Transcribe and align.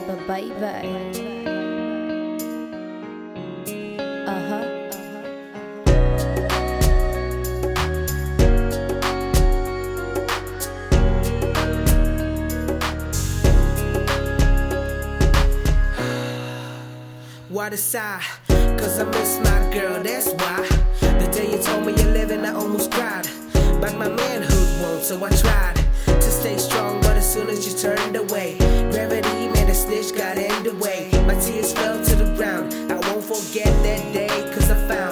baby. 0.00 0.54
Uh 4.26 4.40
huh. 4.48 4.64
Why 17.48 17.68
the 17.68 17.76
sigh? 17.76 18.20
Cause 18.48 18.98
I 18.98 19.04
miss 19.04 19.38
my 19.38 19.70
girl, 19.72 20.02
that's 20.02 20.32
why. 20.32 20.68
The 21.00 21.28
day 21.32 21.52
you 21.52 21.62
told 21.62 21.86
me 21.86 21.92
you're 21.94 22.12
living, 22.12 22.44
I 22.44 22.52
almost 22.52 22.90
cried. 22.90 23.28
But 23.80 23.94
my 23.96 24.08
manhood 24.08 24.82
won't, 24.82 25.04
so 25.04 25.24
I 25.24 25.30
tried 25.30 25.76
to 26.06 26.22
stay 26.22 26.58
strong. 26.58 27.00
But 27.00 27.16
as 27.16 27.32
soon 27.32 27.48
as 27.48 27.66
you 27.66 27.78
turned 27.78 28.16
away, 28.16 28.56
gravity 28.90 29.13
got 30.12 30.38
in 30.38 30.62
the 30.62 30.74
way. 30.76 31.10
My 31.26 31.34
tears 31.34 31.72
fell 31.72 32.02
to 32.04 32.14
the 32.16 32.34
ground. 32.36 32.74
I 32.90 32.96
won't 33.08 33.24
forget 33.24 33.66
that 33.84 34.12
day, 34.12 34.28
cause 34.52 34.70
I 34.70 34.76
found 34.88 35.03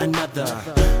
another? 0.00 0.46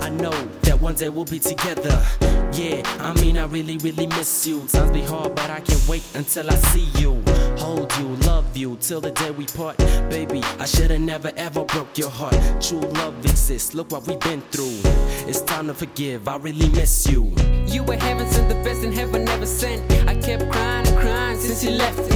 I 0.00 0.08
know 0.10 0.32
that 0.62 0.80
one 0.80 0.94
day 0.94 1.08
we'll 1.08 1.24
be 1.24 1.38
together. 1.38 2.04
Yeah, 2.52 2.82
I 2.98 3.12
mean, 3.20 3.38
I 3.38 3.46
really, 3.46 3.78
really 3.78 4.06
miss 4.06 4.46
you. 4.46 4.66
Times 4.66 4.90
be 4.90 5.02
hard, 5.02 5.34
but 5.34 5.50
I 5.50 5.60
can't 5.60 5.88
wait 5.88 6.02
until 6.14 6.50
I 6.50 6.54
see 6.56 6.88
you. 7.00 7.22
Hold 7.58 7.96
you, 7.98 8.08
love 8.26 8.56
you, 8.56 8.76
till 8.80 9.00
the 9.00 9.12
day 9.12 9.30
we 9.30 9.46
part. 9.46 9.76
Baby, 10.10 10.42
I 10.58 10.64
should've 10.64 11.00
never 11.00 11.30
ever 11.36 11.64
broke 11.64 11.96
your 11.96 12.10
heart. 12.10 12.34
True 12.60 12.80
love 12.80 13.18
exists, 13.24 13.74
look 13.74 13.92
what 13.92 14.06
we've 14.06 14.20
been 14.20 14.42
through. 14.50 14.80
It's 15.28 15.40
time 15.42 15.68
to 15.68 15.74
forgive, 15.74 16.26
I 16.28 16.36
really 16.36 16.68
miss 16.70 17.06
you. 17.08 17.32
You 17.66 17.84
were 17.84 17.96
heaven 17.96 18.28
sent, 18.28 18.48
the 18.48 18.56
best 18.56 18.82
in 18.82 18.92
heaven 18.92 19.24
never 19.24 19.46
sent. 19.46 19.80
I 20.08 20.14
kept 20.20 20.50
crying 20.50 20.86
and 20.88 20.98
crying 20.98 21.38
since 21.38 21.62
you 21.62 21.70
left 21.70 22.09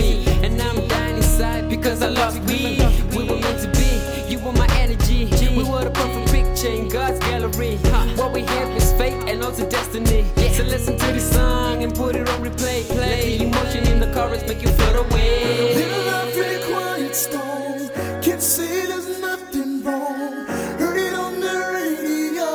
So 10.55 10.63
listen 10.63 10.97
to 10.97 11.07
this 11.07 11.33
song 11.33 11.83
and 11.83 11.93
put 11.93 12.15
it 12.15 12.29
on 12.29 12.41
replay. 12.41 12.87
Play 12.87 12.97
Let 12.97 13.25
the 13.25 13.45
emotion 13.45 13.89
in 13.89 13.99
the 13.99 14.07
chorus 14.15 14.47
make 14.47 14.63
you 14.63 14.69
float 14.69 15.05
away. 15.05 15.83
In 15.83 15.91
every 16.23 16.63
quiet 16.73 17.17
storm, 17.17 17.89
can 18.23 18.39
see 18.39 18.87
there's 18.87 19.21
nothing 19.21 19.83
wrong. 19.83 20.47
Heard 20.79 20.97
it 20.97 21.13
on 21.15 21.41
the 21.41 21.57
radio. 21.75 22.49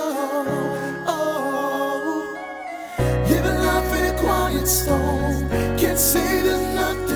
Living 3.27 3.59
life 3.67 3.93
in 3.99 4.15
a 4.15 4.17
quiet 4.17 4.67
storm, 4.67 5.49
can 5.77 5.97
see 5.97 6.19
there's 6.19 6.75
nothing. 6.75 7.08